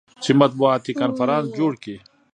[0.23, 1.95] چې مطبوعاتي کنفرانس جوړ کي.